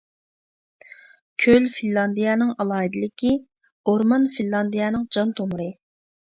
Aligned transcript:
كۆل 1.43 1.67
فىنلاندىيەنىڭ 1.75 2.53
ئالاھىدىلىكى، 2.63 3.35
ئورمان 3.93 4.27
فىنلاندىيەنىڭ 4.39 5.05
جان 5.19 5.37
تومۇرى. 5.43 5.71